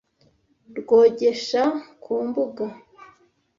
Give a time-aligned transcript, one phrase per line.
[0.77, 1.61] Rwogesha
[2.03, 2.65] ku mbuga,